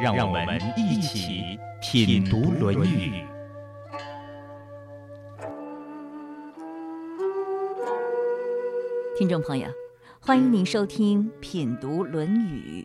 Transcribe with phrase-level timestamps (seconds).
[0.00, 3.12] 让我们一起品读《论语》。
[9.16, 9.68] 听众朋友，
[10.18, 12.82] 欢迎您收听《品读论语》。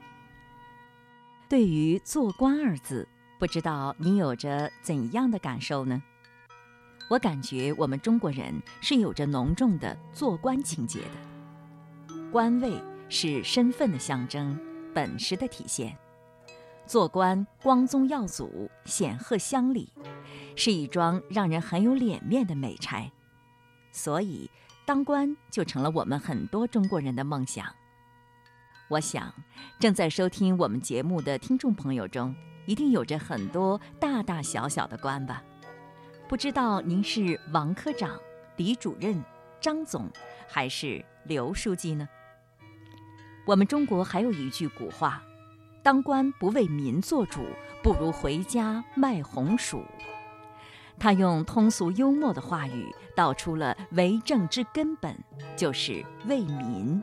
[1.50, 3.08] 对于“做官”二字，
[3.40, 6.00] 不知道您有着怎样的感受呢？
[7.10, 12.16] 我感觉我们中国人是有着浓重的做官情节的。
[12.32, 12.80] 官位
[13.10, 14.56] 是身份的象征，
[14.94, 15.98] 本事的体现。
[16.90, 19.94] 做官光宗耀祖、显赫乡里，
[20.56, 23.12] 是一桩让人很有脸面的美差，
[23.92, 24.50] 所以
[24.88, 27.64] 当官就成了我们很多中国人的梦想。
[28.88, 29.32] 我想，
[29.78, 35.44] 正在收听我们节目的听众朋友中，一定有着很多大大小小的官吧？
[36.28, 38.20] 不知道您是王科长、
[38.56, 39.24] 李主任、
[39.62, 40.10] 张总，
[40.48, 42.10] 还是刘书记呢？
[43.46, 45.24] 我们中国还有一句古话。
[45.82, 47.46] 当官不为民做主，
[47.82, 49.84] 不如回家卖红薯。
[50.98, 55.18] 他用通俗幽默的话语道出了为政之根本，
[55.56, 57.02] 就是为民。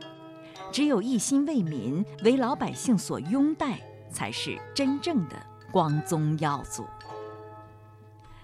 [0.71, 3.79] 只有一心为民，为老百姓所拥戴，
[4.11, 5.35] 才是真正的
[5.71, 6.85] 光宗耀祖。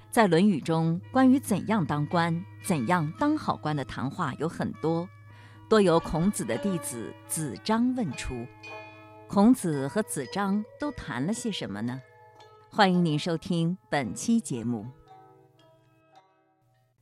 [0.09, 5.07] 在《论语》中，关于怎样当官、怎样当好官的谈话有很多，
[5.69, 8.33] 多由孔子的弟子子张问出。
[9.33, 11.99] 孔子和子张都谈了些什么呢？
[12.69, 14.85] 欢迎您收听本期节目。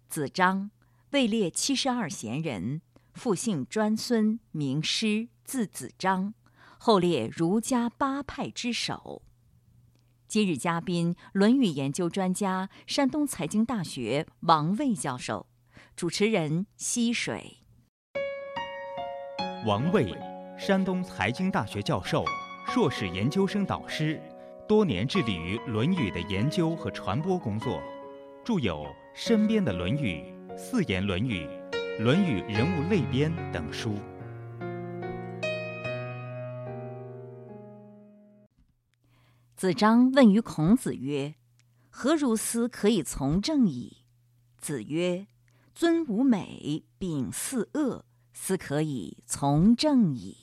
[0.08, 0.72] 子张，
[1.10, 2.82] 位列七十二贤人，
[3.14, 6.34] 父姓专孙，名师，字子张，
[6.78, 9.24] 后列儒家八派之首。
[10.26, 15.48] 今日嘉宾，《论语》研究专家，山东财经大学王卫教授，
[15.98, 17.58] 主持人溪水。
[19.66, 20.31] 王卫。
[20.64, 22.24] 山东财经大学教授、
[22.68, 24.22] 硕士研究生导师，
[24.68, 27.82] 多年致力于《论语》的研究和传播工作，
[28.46, 28.84] 著有
[29.16, 30.24] 《身边的论语》
[30.56, 31.48] 《四言论语》
[32.04, 33.96] 《论语人物类编》等书。
[39.56, 41.34] 子张问于孔子曰
[41.90, 44.04] ：“何如斯可以从政矣？”
[44.62, 45.26] 子曰
[45.74, 50.38] ：“尊吾美，秉四恶，斯可以从政矣。”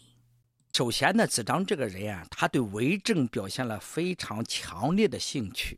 [0.72, 5.76] 首先呢，子张这个人啊，他对为政表现了非常强烈的兴趣，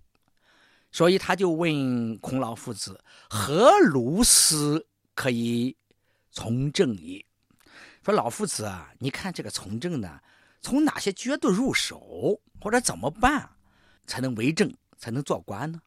[0.92, 5.74] 所以他就问孔老夫子：“何如斯可以
[6.30, 7.24] 从政矣？”
[8.04, 10.20] 说老夫子啊，你看这个从政呢，
[10.60, 13.48] 从哪些角度入手，或者怎么办
[14.06, 15.80] 才能为政，才能做官呢？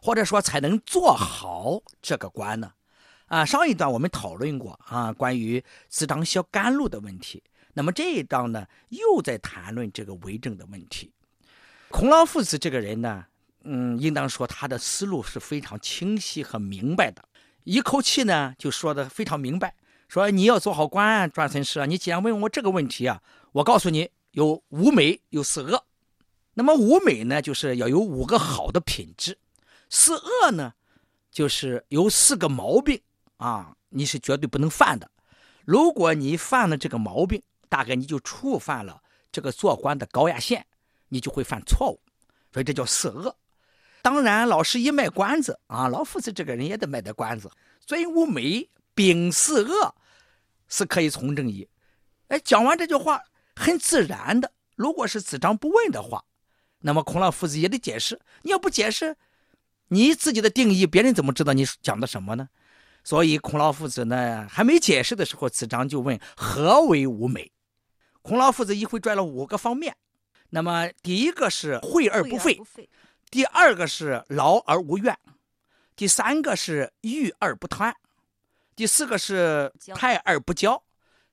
[0.00, 2.72] 或者说才能做好这个官呢？
[3.26, 7.42] 啊，上一段我们讨论过啊，关于子张削甘露的问题。
[7.74, 11.12] 那么这一章呢，又在谈论这个为政的问题。
[11.90, 13.26] 孔老夫子这个人呢，
[13.64, 17.22] 嗯，应当说他的思路是非常清晰和明白的，
[17.64, 19.74] 一口气呢就说的非常明白。
[20.08, 23.20] 说你要做好官，转孙师啊，你既然问我这个问题啊，
[23.52, 25.84] 我告诉你，有五美，有四恶。
[26.54, 29.34] 那么五美呢，就是要有五个好的品质；
[29.90, 30.74] 四恶呢，
[31.32, 33.00] 就是有四个毛病
[33.38, 35.10] 啊，你是绝对不能犯的。
[35.64, 39.02] 如果你犯了这个毛病，大概你就触犯了
[39.32, 40.64] 这个做官的高压线，
[41.08, 42.00] 你就会犯错误，
[42.52, 43.36] 所以这叫四恶。
[44.02, 47.50] 当然，老师一卖关子啊，老夫子这个人也得卖点关子。
[47.86, 49.94] 尊无美，秉四恶，
[50.68, 51.68] 是可以从政矣。
[52.28, 53.20] 哎，讲完这句话
[53.56, 54.52] 很自然的。
[54.76, 56.24] 如果是子张不问的话，
[56.80, 58.20] 那么孔老夫子也得解释。
[58.42, 59.16] 你要不解释，
[59.88, 62.48] 你自己的定义，别人怎么知道你讲的什么呢？
[63.04, 67.52] 所以孔老夫子呢还没解释的时候，子张就问：何为无美？
[68.24, 69.94] 孔老夫子一回拽了五个方面，
[70.48, 72.58] 那么第一个是惠而不费，
[73.30, 75.14] 第二个是劳而无怨，
[75.94, 77.94] 第三个是欲而不贪，
[78.74, 80.80] 第四个是泰而不骄，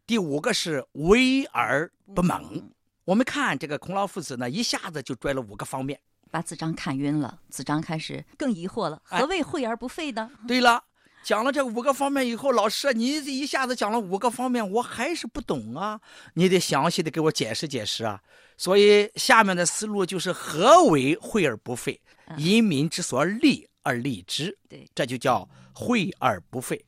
[0.06, 2.70] 第五个是威而不猛。
[3.06, 5.98] 我们看这个孔老夫子呢，一下子就拽了五个方面，
[6.30, 7.40] 把子张看晕了。
[7.50, 10.30] 子张开始更疑惑了：何谓惠而不费呢？
[10.46, 10.84] 对了。
[11.24, 16.00] 讲了这五个方面以后，老师，你一下子讲了五个方面，我还是不懂啊！
[16.34, 18.22] 你得详细的给我解释解释啊！
[18.58, 22.00] 所以下面的思路就是：何为惠而不费？
[22.38, 24.58] 因民之所利而利之。
[24.68, 26.84] 对，这就叫惠而不费。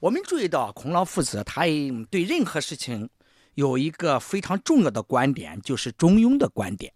[0.00, 1.62] 我们注意到孔老夫子他
[2.10, 3.08] 对任何事情
[3.54, 6.92] 有一个非常重要的观点，就是中庸的观点。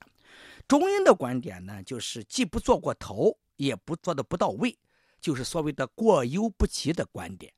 [0.67, 4.77] 中庸的观点呢，就是既不做过头，也不做的不到位，
[5.21, 7.53] 就是所谓的过犹不及的观点。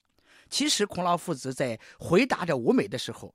[0.49, 3.35] 其实孔老夫子在回答这五美的时候，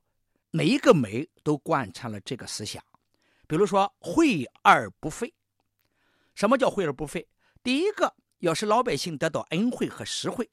[0.50, 2.82] 每一个美都贯穿了这个思想。
[3.46, 5.32] 比如说“惠而不费”，
[6.34, 7.26] 什么叫“惠而不费”？
[7.62, 10.44] 第一个，要使老百姓得到恩惠和实惠；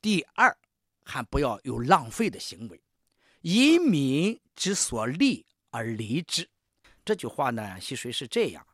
[0.00, 0.56] 第二，
[1.04, 2.82] 还不要有浪费的行为，
[3.42, 6.48] 以民之所利而利之。
[7.04, 8.66] 这句话呢，其实是这样。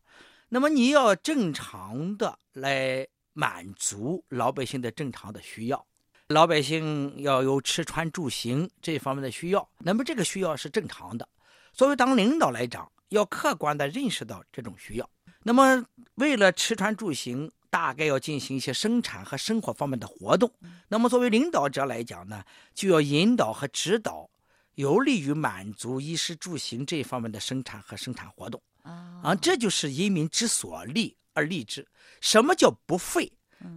[0.48, 3.06] 那么你要正常的来
[3.37, 5.87] 满足老百姓的正常的需要，
[6.29, 11.29] 老百姓要有吃穿住行这方面的需要，那么这个需要是正常的。
[11.75, 15.11] 作为当领导来讲，要客观的认识到这种需要。
[15.43, 15.85] 那么
[16.15, 20.50] 为了吃穿住行，大概要进行一些生产和生活方面的活动。
[20.89, 22.43] 那么作为领导者来讲呢，
[22.73, 24.31] 就要引导和指导，
[24.77, 28.62] 有利于满足衣食住行这方面的生产和生产活动。
[28.82, 31.87] 啊，这就是人民之所利而立之。
[32.21, 33.31] 什么叫不费？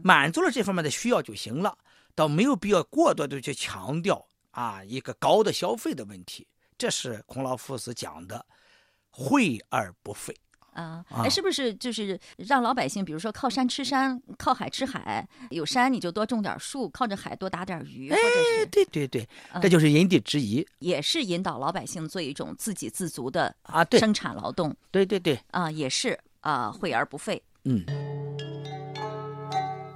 [0.04, 1.78] 满足了这方面的需要就行了，
[2.16, 6.48] 倒没有必要过多的去强调啊一个高的消费的问题。
[6.78, 8.46] 这是孔老夫子讲的
[9.10, 10.36] “惠而不费”。
[10.74, 19.28] 啊，哎，是不是就是让老百姓，比如说靠山吃山，靠海吃海，有山你就多种点树，靠着海多打点鱼，或者是对对对，
[19.62, 27.42] 这就是因地制宜，也是引导老百姓做一种自给自足的啊，对，生产劳动，对对对，啊，也是啊，惠而不费。
[27.70, 27.86] 嗯。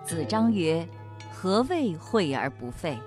[0.05, 0.87] 子张曰
[1.33, 2.97] ：“何谓惠而不费？”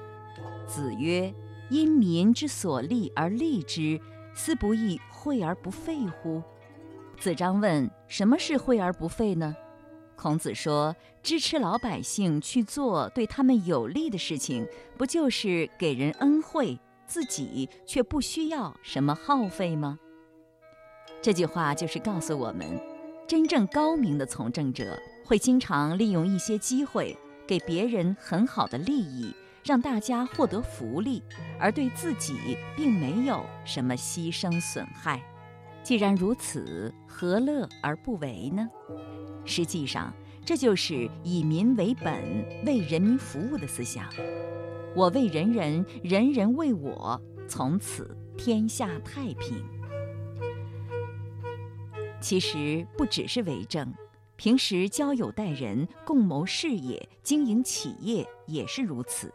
[0.66, 1.32] 子曰
[1.70, 4.00] ：“因民之所利而利之，
[4.34, 6.42] 斯不亦惠而不费乎？”
[7.20, 9.54] 子张问：“什么是惠而不费呢？”
[10.16, 14.66] 孔子说：“支持老百姓去做对他们有利的事情，
[14.96, 19.98] 不就是给人恩惠，自己却不需要什么耗费吗？”
[21.22, 22.80] 这句话就是告诉我们，
[23.26, 29.34] 真正高明的从政者会经常利用一些机会，给别人很好的利益，
[29.64, 31.20] 让大家获得福利，
[31.58, 35.20] 而对自己并没有什么牺牲损害。
[35.82, 38.68] 既然如此，何乐而不为呢？
[39.44, 40.14] 实际上，
[40.44, 42.14] 这就是以民为本、
[42.64, 44.08] 为人民服务的思想。
[44.94, 49.64] 我为人人，人人为我，从此天下太平。
[52.26, 53.94] 其实不只是为政，
[54.34, 59.32] 平时交友待人、共谋事业、经营企业也是如此。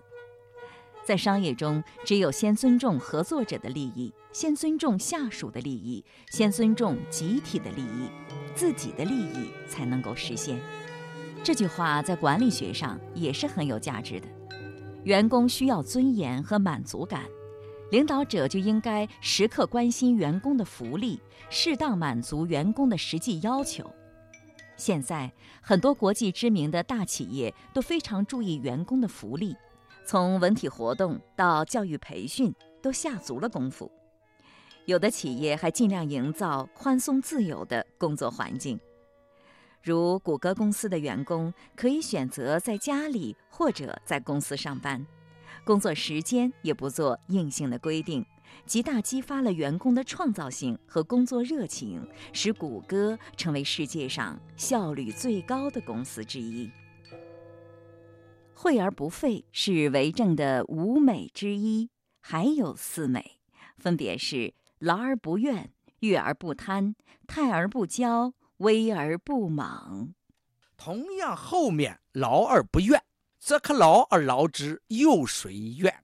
[1.05, 8.09] 在商业中，只有先尊重合作者的利益，先尊重下属的利益，先尊重集体的利益，
[8.53, 10.59] 自己的利益才能够实现。
[11.41, 14.27] 这句话在管理学上也是很有价值的。
[15.05, 17.23] 员工需要尊严和满足感，
[17.91, 23.93] 领导者就应该时刻关心员工的福利，适当满足员工的实际要求。
[24.77, 25.29] 现在
[25.61, 29.55] 很多国际知名的大企业都非常注意员工的福利。
[30.05, 33.91] 从文体活动到教育培训，都下足了功夫。
[34.85, 38.79] 有的企业还尽量营造宽松自由的工作环境，
[39.83, 45.05] 如谷歌公司的员工可以选择在家里或者在公司上班，
[45.63, 48.25] 工作时间也不做硬性的规定，
[48.65, 56.69] 极大激发了员工的创造性和工作热情，使谷歌成为世界上效率最高的公司之一。
[58.53, 61.89] 惠而不费是为政的五美之一，
[62.19, 63.39] 还有四美，
[63.77, 70.13] 分别是劳而不怨、悦而不贪、泰而不骄、威而不猛。
[70.77, 73.01] 同样，后面劳而不怨，
[73.41, 76.03] 则可劳而劳之，又谁怨？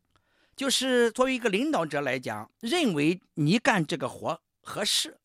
[0.55, 5.19] 就是作为一个领导者来讲，认为你干这个活合适，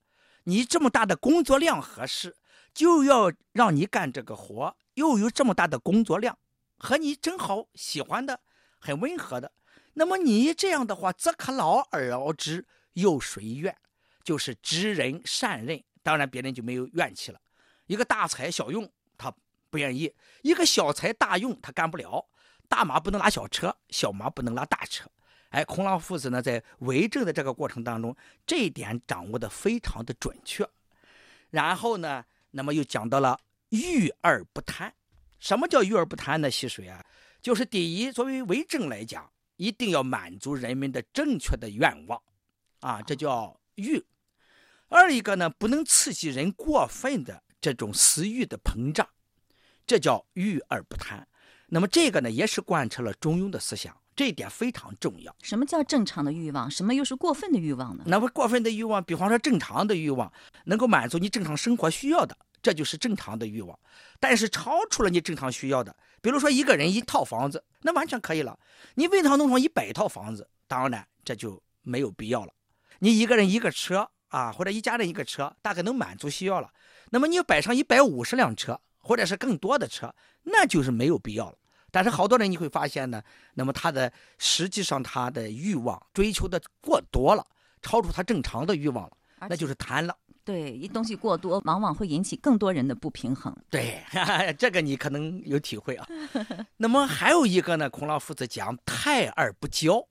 [0.44, 2.36] 你这么大的工作量合适，
[2.74, 6.38] 就要让你干这个活，又有这么大的工作量。
[6.76, 8.40] 和你正好喜欢的，
[8.78, 9.50] 很温和的，
[9.94, 13.74] 那么你这样的话，则可劳而劳之，又谁怨？
[14.22, 17.40] 就是知人善任，当然别人就没有怨气了。
[17.86, 18.88] 一个大材小用，
[19.72, 20.12] 不愿意；
[20.42, 22.28] 一个小财大用，他干不了。
[22.68, 25.08] 大马不能拉小车，小马不能拉大车。
[25.48, 28.14] 哎，孔老夫子呢，在为政的这个过程当中，
[28.46, 30.68] 这一点掌握的非常的准确。
[31.48, 34.92] 然后呢，那么又讲到了欲而不贪。
[35.38, 37.04] 什么叫“育而不贪”的溪水啊？
[37.40, 42.22] 就是第一，作为为政来讲，一定要满足人们的正确的愿望，
[42.80, 43.98] 啊，这叫欲；
[44.88, 49.06] 二一个呢，不能刺激人过分的这种私欲的膨胀，
[49.92, 51.28] 这叫欲而不贪。
[51.68, 55.36] 那么这个呢，也是贯彻了中庸的思想，这一点非常重要。
[55.42, 56.70] 什么叫正常的欲望？
[56.70, 58.04] 什么又是过分的欲望呢？
[58.06, 60.32] 那么过分的欲望，比方说正常的欲望，
[60.64, 63.78] 能够满足你正常生活需要的，这就是正常的欲望。
[64.18, 68.58] 但是超出了你正常需要的，比如说一个人一套房子，那完全可以了。
[68.94, 72.54] 你为他弄成一百套房子，当然这就没有必要了。
[73.00, 76.72] 你一个人一个车啊，或者一家人一个车，大概能满足需要了。
[77.10, 81.58] 那么你摆上一百五十辆车，或者是更多的车，那就是没有必要了。
[81.90, 87.46] 但是好多人你会发现呢，那么他的实际上他的欲望追求的过多了，
[87.82, 90.16] 超出他正常的欲望了，那就是贪了。
[90.44, 93.54] 对，一东西过多，往往会引起更多人的不平衡。
[93.70, 96.06] 对， 哈哈这个你可能有体会啊。
[96.78, 100.04] 那么还有一个呢，孔老夫子讲泰而不骄，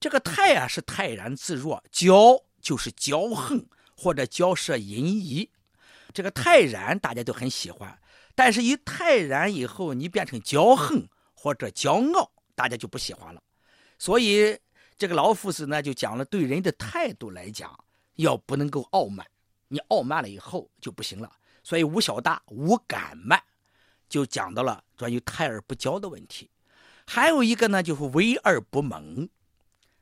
[0.00, 5.50] 这个泰啊是泰然自若，骄就是骄横或者骄奢淫逸。
[6.12, 7.96] 这个泰然大家都很喜欢。
[8.42, 13.42] 但是，一泰然以后，你变成骄横或者骄傲，大家就不喜欢了。
[13.98, 14.58] 所以，
[14.96, 17.78] 这个老夫子呢，就讲了对人的态度来讲，
[18.14, 19.26] 要不能够傲慢。
[19.68, 21.30] 你傲慢了以后就不行了。
[21.62, 23.38] 所以，无小大，无敢慢，
[24.08, 26.48] 就讲到了关于泰而不骄的问题。
[27.06, 29.28] 还有一个呢，就是威而不猛。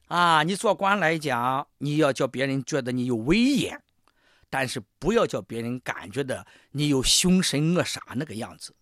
[0.06, 3.82] 啊，你做官来讲，你要叫别人觉得你有威严。
[4.50, 8.74] 但是不要叫别人感觉的你有凶神恶煞那个样子。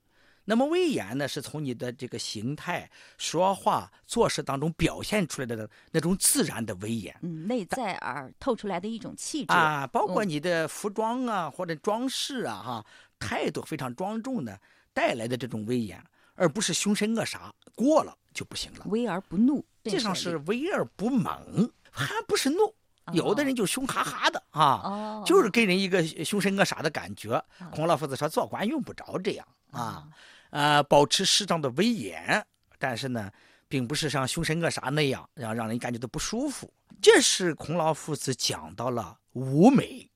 [0.48, 12.86] 那么威严呢，是从你的这个形态、说话、做事当中表现出来的那种自然的威严，嗯，内在而透出来的一种气质啊，包括你的服装啊或者装饰啊，哈，
[13.18, 14.56] 态度非常庄重的
[14.94, 16.00] 带来的这种威严，
[16.36, 18.84] 而不是凶神恶煞，过了就不行了。
[18.86, 22.72] 威而不怒，这上是威而不猛，还不是怒。
[23.12, 27.42] 有的人就凶哈哈的啊，就是给人一个凶神恶煞的感觉。
[27.72, 30.08] 孔老夫子说，做官用不着这样啊，
[30.50, 32.44] 呃，保持适当的威严，
[32.78, 33.30] 但是呢，
[33.68, 36.72] 并不是像凶神恶煞那样，让让人感觉到不舒服。
[37.00, 40.10] 这是孔老夫子讲到了五美。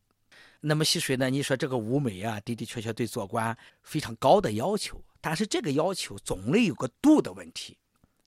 [0.61, 1.31] 那么细水呢？
[1.31, 7.79] 你说这个五美啊，的的确确对做官非常高的要求，但是这个要求总得有个度的问题。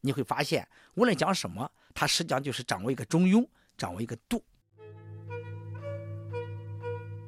[0.01, 4.43] 你会发现，无论讲什么，它实际上就是掌握一个中庸，掌握一个度。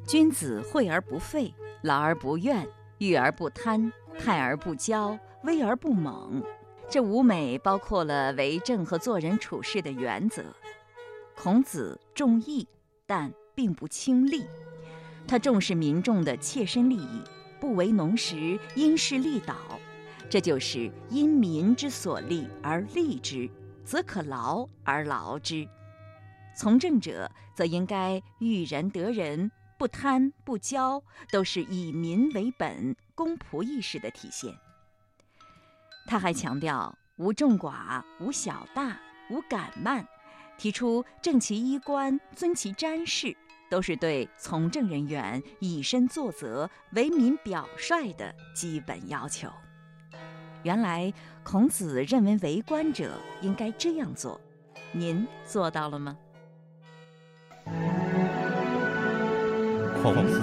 [0.08, 2.68] 君子惠而不费，劳而不怨，
[3.00, 6.44] 欲而不贪，泰而不骄，威而不猛。
[6.88, 10.44] 这五美包括了为政和做人处事的原则。
[11.36, 12.68] 孔子重义，
[13.08, 14.46] 但并不轻利。
[15.28, 17.22] 他重视民众的切身利益，
[17.60, 19.56] 不为农时，因势利导。
[20.30, 23.50] 这就是因民之所利而利之，
[23.84, 25.68] 则可劳而劳之。
[26.56, 29.50] 从政者则应该育人得人。
[29.78, 31.02] 不贪不骄，
[31.32, 34.54] 都是以民为本、公仆意识的体现。
[36.08, 40.08] 他还强调无众寡、无小大、无敢慢，
[40.58, 43.36] 提出正其衣冠、尊其瞻视，
[43.70, 49.50] 都是对从政人员以身作则、为民表率的基本要求。
[50.64, 51.14] 原来
[51.44, 54.40] 孔子认为为官者应该这样做，
[54.92, 56.18] 您做到了吗？
[60.06, 60.40] 孔子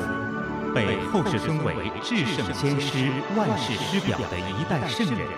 [0.74, 5.28] 被后世尊为至圣先师、万世师表的一代圣人，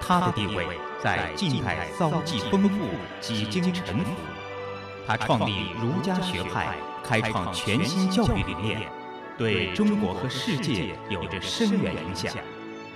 [0.00, 0.66] 他的地位
[1.00, 2.88] 在近代遭际丰富，
[3.20, 4.10] 几经沉浮。
[5.06, 8.80] 他创立儒家学派，开创全新教育理念，
[9.38, 12.34] 对中国和世界有着深远影响，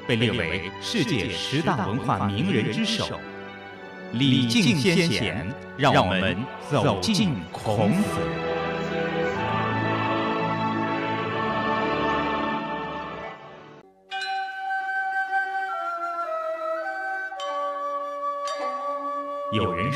[0.09, 3.21] 被列为世界十大文化名人之首。
[4.11, 6.37] 礼敬先贤，让我们
[6.69, 8.48] 走进孔子。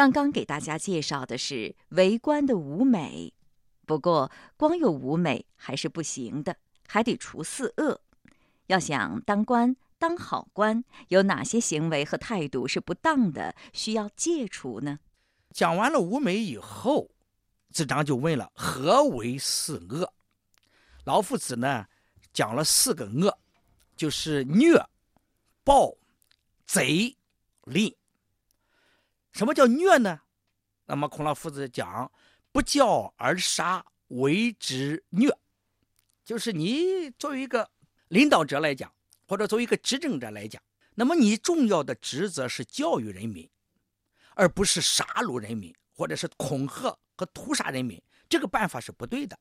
[0.00, 3.34] 刚刚给大家介绍的是为官的五美，
[3.84, 6.56] 不过光有五美还是不行的，
[6.88, 8.00] 还得除四恶。
[8.68, 15.00] 要想当官当好官，有哪些行为和态度是不当的，需要戒除呢？
[15.52, 17.10] 讲完了五美以后，
[17.70, 20.10] 子张就问了：何为四恶？
[21.04, 21.84] 老夫子呢，
[22.32, 23.36] 讲了四个恶，
[23.94, 24.82] 就是虐、
[25.62, 25.94] 暴、
[26.64, 27.14] 贼、
[27.64, 27.94] 吝。
[29.40, 30.20] 什么叫虐呢？
[30.84, 32.12] 那么孔老夫子讲
[32.52, 35.34] ：“不教而杀，为之虐。”
[36.22, 37.66] 就是你作为一个
[38.08, 38.92] 领导者来讲，
[39.26, 40.62] 或者作为一个执政者来讲，
[40.94, 43.48] 那么你重要的职责是教育人民，
[44.34, 47.98] 而不是杀戮人民，或者是恐吓和屠杀人民。
[48.28, 49.38] 这个办法是不对的，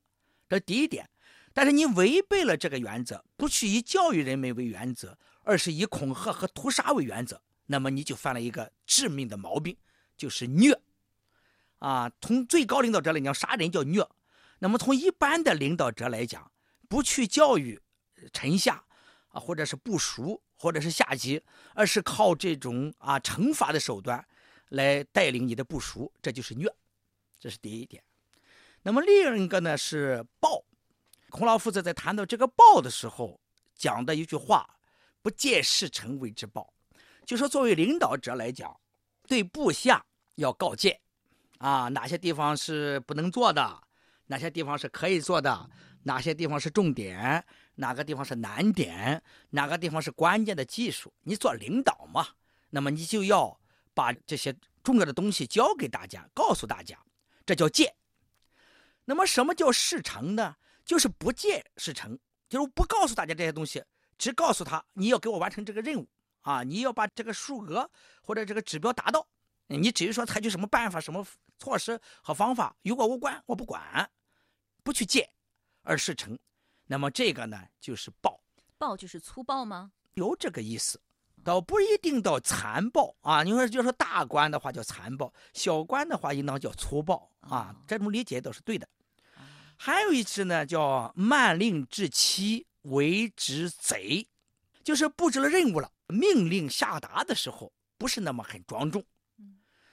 [0.47, 1.09] 这第一点。
[1.51, 7.41] 但是你违背了这个原则，不去以教育人民为原则，而是以恐吓和屠杀为原则。
[7.65, 9.77] 那么你就犯了一个致命的毛病，
[10.19, 10.77] 就是虐，
[11.77, 14.05] 啊，从最高领导者来讲，杀人叫虐。
[14.59, 16.51] 那么从一般的领导者来讲，
[16.89, 17.81] 不去教育
[18.33, 18.83] 臣下，
[19.29, 21.41] 啊，或者是部属，或者是下级，
[21.73, 24.23] 而是靠这种啊惩罚的手段
[24.67, 26.69] 来带领你的部属，这就是虐，
[27.39, 28.03] 这是第一点。
[28.81, 30.61] 那么另一个呢是暴，
[31.29, 33.39] 孔老夫子在谈到这个暴的时候
[33.73, 34.69] 讲的一句话
[35.23, 36.73] ：“不见事成为之暴。”
[37.25, 38.77] 就说作为领导者来讲，
[39.27, 40.05] 对部下
[40.39, 40.99] 要告诫，
[41.57, 43.81] 啊，哪些地方是不能做的，
[44.27, 45.69] 哪些地方是可以做的，
[46.03, 47.43] 哪些地方是重点，
[47.75, 51.13] 哪个地方是难点，哪个地方是关键的技术。
[51.23, 52.27] 你做领导嘛，
[52.69, 53.59] 那么你就要
[53.93, 56.97] 把这些重要的东西教给大家，告诉大家，
[57.45, 57.93] 这叫戒。
[59.05, 60.55] 那么什么叫事成呢？
[60.85, 62.17] 就是不戒事成，
[62.47, 63.83] 就是不告诉大家这些东西，
[64.17, 66.07] 只告诉他你要给我完成这个任务。
[66.41, 67.91] 啊，你要把这个数额
[68.23, 69.27] 或者这个指标达到，
[69.77, 71.25] 你只是说采取什么办法、什么
[71.57, 74.09] 措施和方法，与我无关，我不管，
[74.83, 75.29] 不去见，
[75.83, 76.37] 而事成，
[76.85, 78.39] 那么这个呢就是暴，
[78.77, 79.91] 暴就是粗暴吗？
[80.15, 80.99] 有这个意思，
[81.43, 83.43] 倒不一定到残暴啊。
[83.43, 87.75] 你说就说大官的话叫残暴，小官的话应当叫粗暴啊。
[87.87, 88.87] 这种理解倒是对的。
[89.77, 94.27] 还有一次呢，叫慢令至期，为之贼，
[94.83, 95.91] 就是布置了任务了。
[96.07, 99.05] 命令下达的时候不是那么很庄重，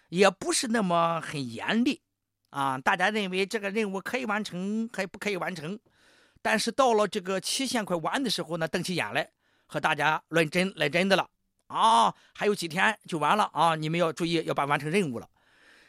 [0.08, 2.00] 也不是那么很严厉，
[2.50, 5.78] 啊，大家认为这个任务可以完成还不可以完成，
[6.40, 9.28] 但是到了这个期限快完的时候呢，瞪起眼来
[9.66, 11.28] 和大家论真来真的了，
[11.66, 15.28] 啊，还有几天就完了啊，你们要注意要把完成任务了。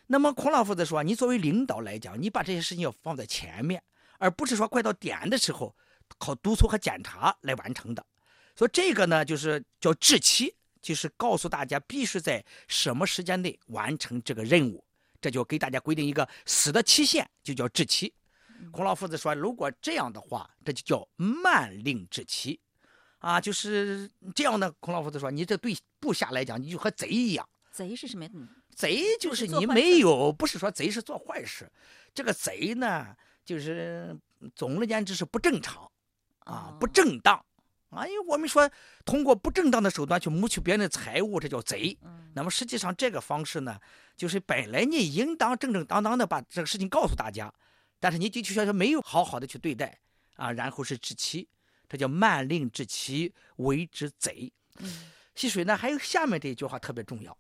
[0.08, 3.84] 那么孔老夫子说，你作为领导来讲，你把这些事情要放在前面，
[4.17, 5.75] 而不是说快到点的时候
[6.17, 8.03] 靠督促和检查来完成的。
[8.56, 10.56] 所以这个呢，就是叫治期，
[10.88, 14.82] 就是告诉大家必须在什么时间内完成这个任务，
[15.19, 18.13] 这就给大家规定一个死的期限，就叫至期。
[18.71, 22.58] 孔老夫子说，如果这样的话，这就叫慢令至期，
[23.17, 24.71] 啊，就是这样的。
[24.80, 27.45] 孔老夫子说，你这对部下来讲，你就和贼一样。
[27.69, 28.26] 贼是什么？
[28.73, 31.69] 贼就是你没有，不是说贼是做坏事，
[32.13, 34.17] 这个贼呢，就是
[34.56, 35.91] 总而言之是不正常，
[36.45, 37.43] 啊，不正当。
[37.89, 38.69] 啊，因为我们说
[39.06, 41.97] 通过不正当的手段去谋取别人的财物，这叫贼。
[42.34, 43.80] 那么实际上这个方式呢，
[44.15, 47.52] 就是本来你应当正正当当的把这个事情告诉大家，
[48.00, 49.97] 但是你的确确实没有好好的去对待
[50.36, 51.47] 啊，然后是治其，
[51.88, 54.52] 这叫慢令治其，为之贼。
[55.34, 57.36] 细水呢，还有下面这一句话特别重要。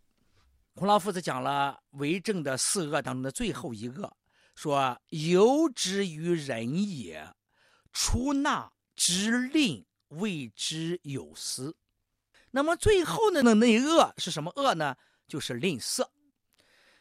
[0.73, 4.15] 孔老夫子讲了为政的四恶当中的最后一个，
[4.55, 7.27] 说由之于人也，
[7.91, 9.83] 出纳之令。
[10.09, 11.75] 为之有司，
[12.51, 13.43] 那么最后的？
[13.43, 14.95] 那那恶是什么恶呢？
[15.27, 16.07] 就是吝啬。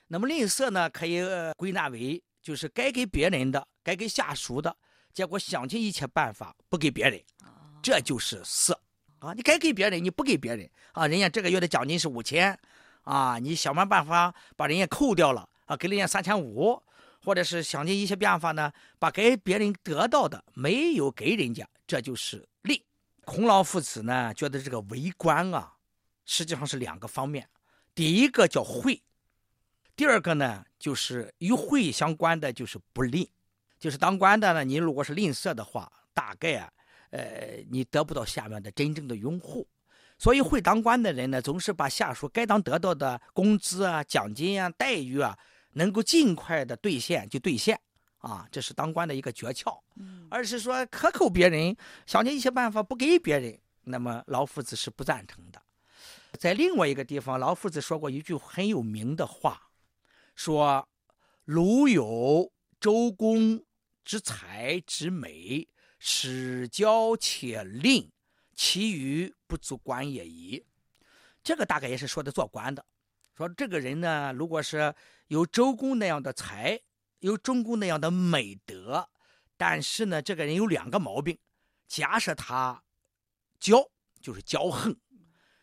[0.08, 1.20] 那么吝啬呢，可以
[1.56, 4.76] 归纳为就是该给别人的，该给下属的，
[5.12, 7.20] 结果想尽一切办法不给别人，
[7.82, 8.80] 这就是色
[9.18, 9.32] 啊！
[9.32, 11.06] 你该给别人，你不给别人啊！
[11.06, 12.56] 人家这个月的奖金是五千
[13.02, 16.80] 啊，你想办办法把人家扣掉了啊，给人家三千五，
[17.24, 22.46] 或者是想尽一切办法呢，把该别人得到的没有给人家，这就是吝。
[23.26, 25.74] 孔老夫子呢，觉得这个为官啊，
[26.24, 27.48] 实际上是两个方面。
[27.92, 29.02] 第一个叫惠，
[29.96, 33.28] 第二个呢，就是与惠相关的就是不吝。
[33.80, 36.72] 就是当官的呢，你如果是吝啬的话，大概啊，
[37.10, 39.66] 呃，你得不到下面的真正的拥护。
[40.16, 45.36] 所以会当官的人呢，总是把下属该当得到的工资啊、奖金啊、待遇啊，
[45.72, 47.78] 能够尽快的兑现就兑现。
[48.18, 49.79] 啊，这是当官的一个诀窍，
[50.31, 51.76] 而是说克扣别人，
[52.07, 55.62] 想尽一切办法不给别人，那么老夫子是不赞成的。
[56.38, 59.70] 在另外一个地方，老夫子说过一句很有名的话，
[60.35, 60.88] 说
[61.44, 62.50] ：“鲁有
[62.81, 63.62] 周公
[64.05, 68.11] 之才之美，使骄且吝，
[68.57, 70.64] 其余不足观也已。”
[71.44, 72.85] 这个大概也是说的做官的，
[73.37, 74.92] 说这个人呢，如果是
[75.29, 76.81] 有周公那样的才。
[77.20, 79.09] 有中公那样的美德，
[79.57, 81.38] 但是呢，这个人有两个毛病。
[81.88, 82.83] 假设他
[83.61, 83.88] 骄
[84.20, 84.96] 就是骄横，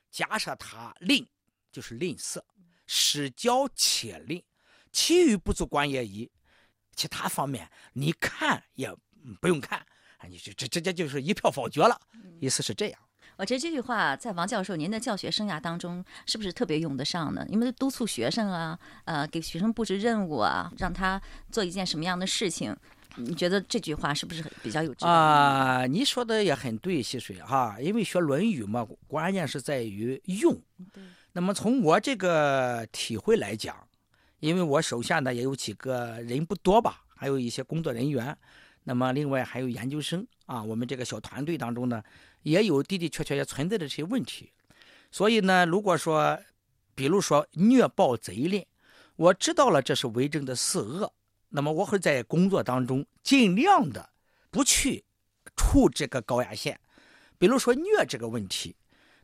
[0.09, 1.27] 假设他吝
[1.71, 2.41] 就是吝啬，
[2.87, 4.41] 使骄且吝，
[4.91, 6.31] 其余不足观也已。
[6.95, 8.95] 其他方面你看也
[9.41, 9.85] 不用看，
[10.29, 11.99] 你就这直接就是一票否决了，
[12.39, 13.02] 意思是这样。
[13.35, 17.43] 我觉得这句话在王教授您的教学生涯当中是不是特别用得上呢？
[17.49, 21.19] 因为督促学生啊，呃，给学生布置任务啊，让他
[21.51, 22.75] 做一件什么样的事情，
[23.15, 24.93] 你觉得这句话是不是比较有？
[24.99, 30.61] 啊，你说的也很对，溪水哈，因为学《论语》嘛，关键是在于用。
[31.31, 33.75] 那么从我这个体会来讲，
[34.39, 38.37] 因为我手下呢也有几个人不多吧，还有一些工作人员，
[38.83, 42.03] 那么另外还有研究生啊，我们这个小团队当中呢。
[42.43, 44.51] 也有的的确确也存在的这些问题，
[45.11, 46.39] 所以呢，如果说，
[46.93, 48.65] 比如说虐暴贼吝，
[49.15, 51.11] 我知道了这是为政的四恶，
[51.49, 54.09] 那么我会在工作当中尽量的
[54.51, 55.03] 不去
[55.55, 56.79] 触这个高压线。
[57.37, 58.75] 比如说虐这个问题，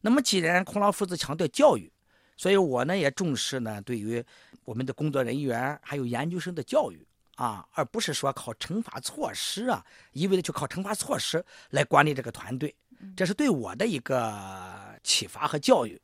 [0.01, 1.91] 那么既然孔老夫子强调教育，
[2.37, 4.23] 所以我呢也重视呢对于
[4.63, 7.05] 我们的工作人员还有研究生的教育
[7.35, 12.75] 啊，而不是说靠惩罚措施啊，一味的去靠惩罚措施来管理这个团队。
[13.15, 16.01] 这是对我的一个启发和教育。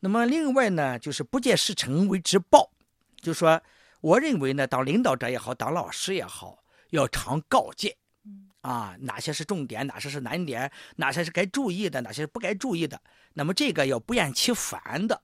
[0.00, 2.70] 那么，另外呢，就是不见事成为之报，
[3.20, 3.62] 就说
[4.00, 7.96] 我认为呢，当领导者也好，当老师也好，要常告诫，
[8.62, 13.00] 啊，哪些是重点，哪些是难点，哪些是该注意的，哪些是不该注意的。
[13.34, 15.22] 那么这个要不厌其烦的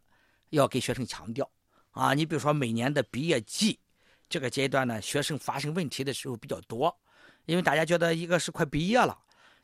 [0.51, 1.51] 要给学生强调。
[1.90, 3.81] 啊，你比如说每年的毕业季
[4.29, 6.97] 这个阶段呢，学生发生问题的时候比较多，
[7.47, 9.18] 因为大家觉得一个是快毕业了。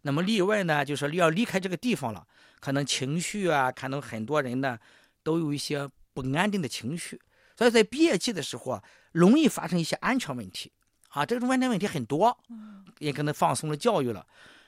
[0.06, 2.26] 那么例外呢，就是要离开这个地方了，
[2.60, 4.78] 可能情绪啊，可能很多人呢
[5.22, 7.18] 都有一些不安定的情绪，
[7.56, 10.70] 所以在毕业季的时候啊，容易发生一些安全问题
[11.08, 12.36] 啊，这种安全问题很多，
[12.98, 14.26] 也可能放松了教育了。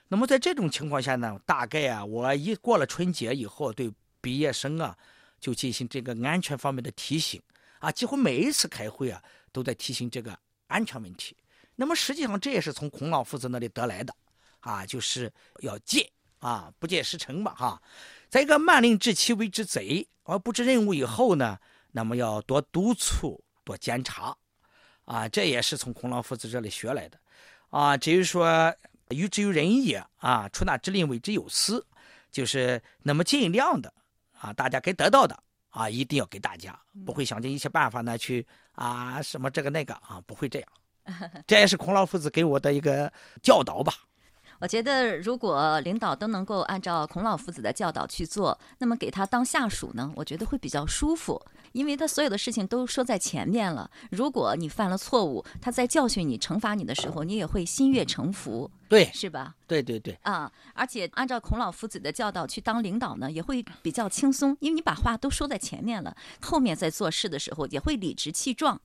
[0.08, 4.96] 那么在这种情况下呢，大概啊，我一过了春节以后，对毕业生啊
[5.38, 7.42] 就进行这个安全方面的提醒
[7.80, 9.22] 啊，几乎每一次开会啊
[9.52, 10.34] 都在提醒这个
[10.68, 11.36] 安全问题。
[11.74, 14.14] 那么实际上这也是从孔老夫子那里得来的。
[14.66, 17.80] 啊，就是要戒啊，不戒时成嘛，哈。
[18.28, 21.56] 再一个，慢令治其为之贼，而布置任务以后呢，
[21.92, 24.36] 那么要多督促，多监察，
[25.04, 27.16] 啊，这也是从孔老夫子这里学来的，
[27.70, 28.74] 啊，至于说
[29.10, 31.86] 于之于人也，啊，出纳之令为之有司，
[32.32, 33.94] 就是那么尽量的，
[34.32, 40.68] 啊，大家该得到的，啊，一定要给大家，不会想尽一切办法呢去啊什么这个那个啊，不会这样，
[41.46, 43.94] 这也是孔老夫子给我的一个教导吧。
[44.60, 51.40] 我觉得，如果领导都能够按照孔老夫子的教导去做，那么给他当下属呢，我觉得会比较舒服，
[51.72, 53.90] 因为他所有的事情都说在前面了。
[54.10, 59.54] 如果你犯了错误，他在教训你、惩罚你的时候，你也会心悦诚服，对，是吧？
[59.66, 60.18] 对对对。
[60.22, 68.80] 啊，而且按照孔老夫子的教导去当领导呢，也会比较轻松，因为你把话都说在前面了，后面在做事的时候也会理直气壮。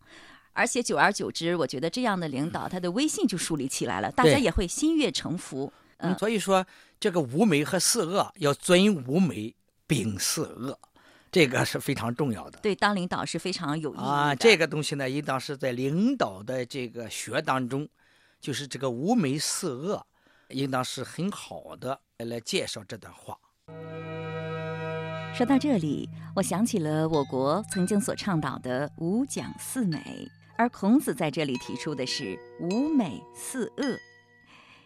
[0.54, 5.72] 而且久而久之，我觉得这样的领导，他的威信就树立起来了，大家也会心悦诚服。
[5.98, 6.66] 嗯，所以说
[7.00, 9.56] 这个五美和四恶要尊五美，
[9.88, 10.78] 秉四恶，
[11.32, 12.60] 这个是非常重要的。
[12.62, 14.36] 对，当领导是非常有意义啊。
[14.36, 17.88] 这个东西呢，应当是在领导的这个学当中，
[18.40, 20.06] 就是这个五美四恶，
[20.50, 23.38] 应当是很好的来介绍这段话。
[25.34, 30.28] 说到这里，我想起了我国曾经所倡导的五讲四美。
[30.62, 33.97] 而孔子在这里提出的是五美四恶，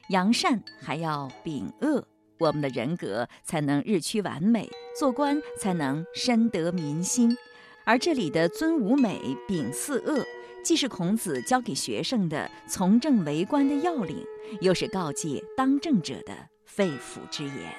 [0.07, 2.07] 扬善还要秉恶，
[2.39, 7.35] 我们的人格才能日趋完美，做官才能深得民心。
[7.83, 10.25] 而这里的尊五美，秉四恶，
[10.63, 14.25] 既是孔子教给学生的从政为官的要领，
[14.61, 16.33] 又是告诫当政者的
[16.63, 17.73] 肺腑之言。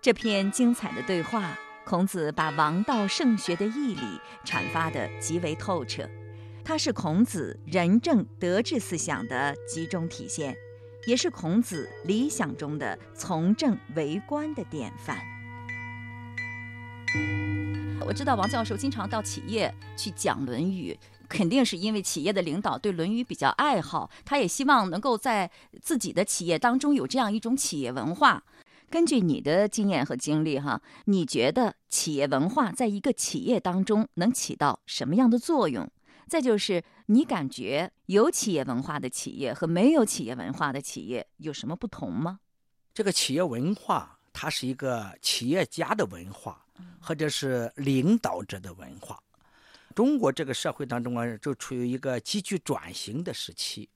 [0.00, 6.08] 这篇精彩的对话，孔子把王道圣学的义理阐发得极为透彻。
[6.64, 10.56] 它是孔子仁政德治思想的集中体现，
[11.06, 15.18] 也是孔子理想中的从政为官的典范。
[18.06, 20.98] 我知道王教授经常到企业去讲《论语》，
[21.28, 25.50] 肯定是因为企业的领导对《论语》比较爱好，他也希望能够在
[25.82, 28.42] 自己的企业当中有这样一种企业文化。
[28.90, 35.90] 根据你的经验和经历，哈，你觉得企业文化在一个企业当中能起到什么样的作用？
[36.28, 42.40] 再就是，你感觉有企业文化的企业和没有企业文化的企业有什么不同吗？
[42.92, 46.64] 这个企业文化，它是一个企业家的文化，
[47.00, 49.22] 或者是领导者的文化。
[49.94, 53.88] 中国这个社会当中啊，就处于一个急剧转型的时期，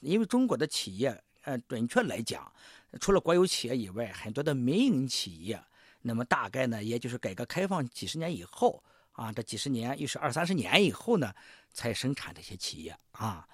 [0.00, 2.50] 因为中国的企业呃，准确来讲，
[3.00, 5.62] 除了国有企业以外，很多的民营企业，
[6.02, 8.82] 那么大概呢，也就是改革开放几十年以后
[9.16, 11.34] 啊，这几十年又是二三十年以后呢，
[11.72, 13.46] 才生产这些企业啊。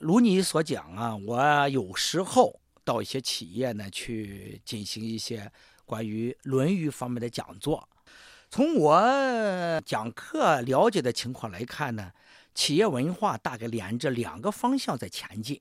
[0.00, 5.50] 如你所讲啊，我有时候到一些企业呢去进行一些
[5.84, 7.88] 关于《论语》方面的讲座。
[8.50, 12.12] 从我讲课了解的情况来看呢，
[12.54, 15.60] 企业文化大概连着两个方向在前进。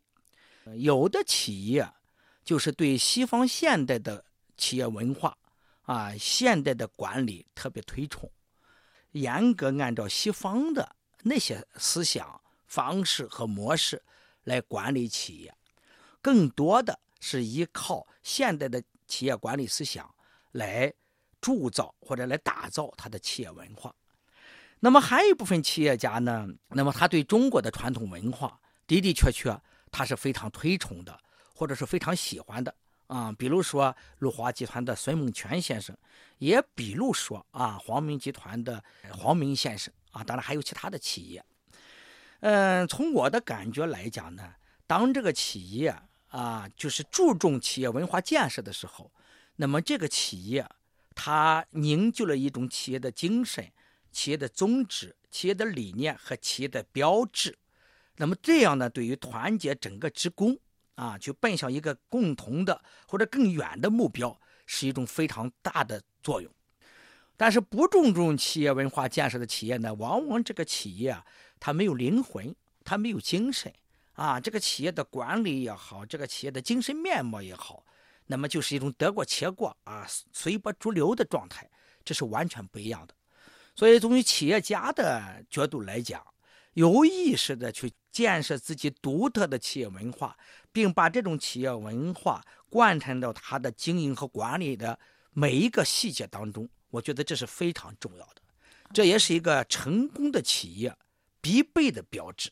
[0.76, 1.90] 有的企业
[2.44, 4.24] 就是对西方现代的
[4.58, 5.38] 企业文化
[5.84, 8.30] 啊、现代的管理特别推崇，
[9.20, 14.02] 严格按照西方的那些思想方式和模式
[14.44, 15.54] 来管理企业，
[16.22, 20.14] 更多的是依靠现代的企业管理思想
[20.52, 20.94] 来
[21.42, 23.94] 铸造或者来打造他的企业文化。
[24.80, 29.60] 那么还有一部分企业家呢，那么他对中国的传统文化的的确确。
[29.90, 31.18] 他是非常推崇的，
[31.56, 32.76] 或者是非常喜欢的
[33.08, 33.32] 啊。
[33.38, 35.98] 比如说陆华集团的孙梦泉先生，
[36.38, 41.44] 也比如说啊黄明集团的黄明先生啊，当然还有其他的企业。
[42.42, 44.54] 嗯，从我的感觉来讲呢，
[44.86, 45.96] 当这个企业
[46.28, 49.12] 啊就是注重企业文化建设的时候，
[49.56, 50.68] 那么这个企业
[51.16, 53.72] 它凝聚了一种企业的精神、
[54.12, 57.58] 企业的宗旨、企业的理念和企业的标志。
[58.18, 60.58] 那么这样呢，对于团结整个职工
[60.98, 66.52] 啊，去奔向一个共同的或者更远的目标，是一种非常大的作用。
[67.38, 71.24] 但是不注重企业文化建设的企业呢，往往这个企业啊，
[71.60, 73.72] 它没有灵魂，它没有精神
[74.14, 74.40] 啊。
[74.40, 77.86] 这个企业的管理也好，这个企业的精神面貌也好，
[78.26, 81.70] 那么就是一种得过且过啊，随波逐流的状态，
[82.04, 83.14] 这是完全不一样的。
[83.76, 86.26] 所以，从企业家的角度来讲，
[86.74, 87.94] 有意识的去。
[88.18, 90.36] 建设自己独特的企业文化，
[90.72, 94.98] 并把这种企业文化贯穿到他的经营和管理的
[95.34, 98.42] 每一个细节当中，我觉得这是非常重要的。
[98.92, 100.92] 这也是一个成功的企业
[101.40, 102.50] 必备的标志，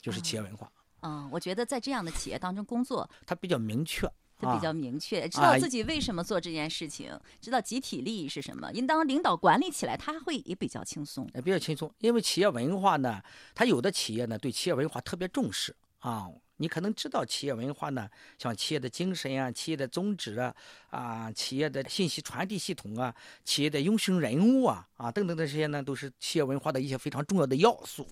[0.00, 0.70] 就是企业文化。
[1.00, 4.08] 嗯，我觉得在这样的企业当中工作，它比较明确。
[4.46, 8.70] 比较明确，知道自己为什么做这件事情，知道集体利益是什么。
[8.72, 11.92] 应当领导管理起来，他会也比较轻松，也比较轻松。
[11.98, 13.22] 因为企业文化呢，
[13.54, 16.28] 他有的企业呢对企业文化特别重视啊。
[16.58, 20.54] 你可能知道企业文化呢，像企业的精神啊、企业的宗旨啊、
[20.90, 23.12] 啊企业的信息传递系统啊、
[23.44, 28.06] 企业的英雄人物啊啊等等这些呢，都是企业文化的一些非常重要的要素。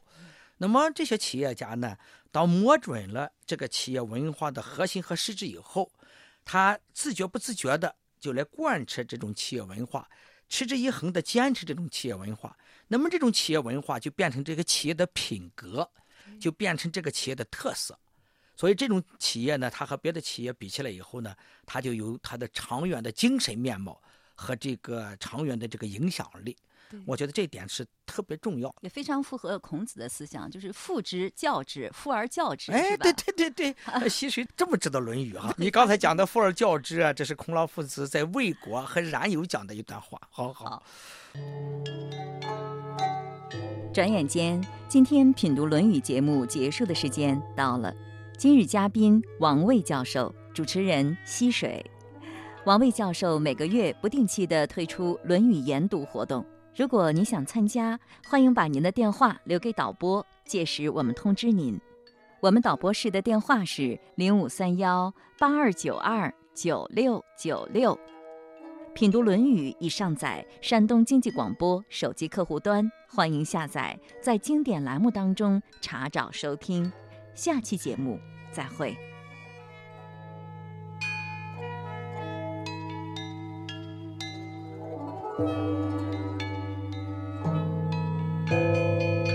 [0.59, 1.97] 那么这些企业家呢，
[2.33, 5.89] 当摸准了这个企业文化的核心和实质以后，
[6.53, 10.11] 他自觉不自觉的就来贯彻这种企业文化，
[10.49, 12.59] 持之以恒的坚持这种企业文化，
[12.89, 15.89] 那么这种企业文化就变成这个企业的品格，
[16.41, 17.97] 就变成这个企业的特色。
[18.57, 24.03] 所以这种企业呢，它和别的企业比起来以后呢，它就有它的长远的精神面貌
[24.35, 26.57] 和这个长远的这个影响力。
[27.07, 35.55] 我觉得这一点是特别重要，也非常符合孔子的思想，就是父之教之，父而教之，哎，对对对对，溪水 这么知道《论语》哈？
[35.59, 40.21] 你刚才讲的“父而教之”啊，这是孔老夫子在魏国和冉有讲的一段话。
[40.31, 40.83] 好好。
[43.93, 47.93] 转眼间，今天品读《论语》节目结束的时间到了。
[48.39, 51.85] 今日嘉宾王卫教授，主持人溪水。
[52.67, 56.45] 王卫教授每个月不定期的推出《论语》研读活动。
[56.75, 61.79] 如果你想参加，欢迎把您的电话留给导播，届时我们通知您。
[62.41, 67.99] 我们导播室的电话是零五三幺八二九二九六九六。
[68.95, 76.91] 品读《论语》已上载山东经济广播手机客户端，欢迎下载，在经典栏目当中查找收听。
[77.35, 78.19] 下期节目
[78.53, 78.97] 再会。
[88.51, 89.31] Música